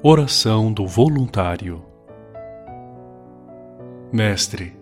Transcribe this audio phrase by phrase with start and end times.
[0.00, 1.82] Oração do Voluntário
[4.12, 4.76] Mestre,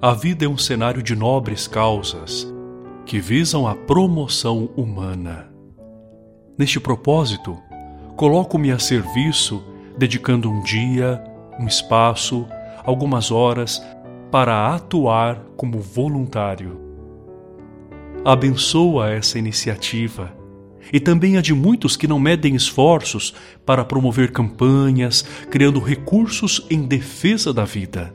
[0.00, 2.50] a vida é um cenário de nobres causas
[3.04, 5.52] que visam a promoção humana.
[6.56, 7.58] Neste propósito,
[8.16, 9.62] coloco-me a serviço,
[9.98, 11.22] dedicando um dia,
[11.60, 12.46] um espaço,
[12.86, 13.84] algumas horas
[14.30, 16.80] para atuar como voluntário.
[18.24, 20.32] Abençoa essa iniciativa
[20.92, 23.34] e também a de muitos que não medem esforços
[23.66, 28.14] para promover campanhas, criando recursos em defesa da vida.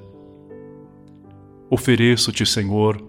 [1.69, 3.03] Ofereço-te, Senhor,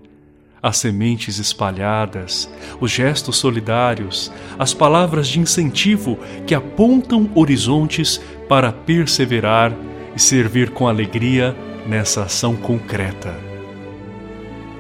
[0.63, 9.73] as sementes espalhadas, os gestos solidários, as palavras de incentivo que apontam horizontes para perseverar
[10.15, 13.39] e servir com alegria nessa ação concreta.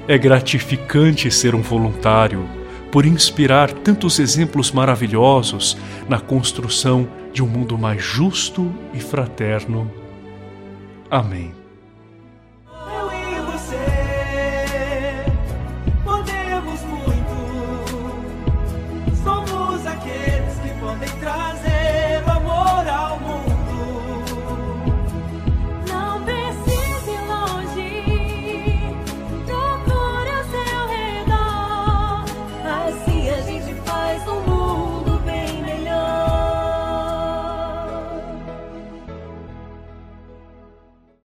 [0.08, 2.57] É gratificante ser um voluntário
[2.90, 5.76] por inspirar tantos exemplos maravilhosos
[6.08, 9.90] na construção de um mundo mais justo e fraterno.
[11.10, 11.57] Amém.